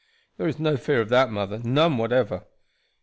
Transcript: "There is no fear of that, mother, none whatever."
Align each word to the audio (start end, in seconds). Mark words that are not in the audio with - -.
"There 0.37 0.47
is 0.47 0.57
no 0.57 0.77
fear 0.77 0.99
of 0.99 1.09
that, 1.09 1.29
mother, 1.29 1.59
none 1.63 1.99
whatever." 1.99 2.47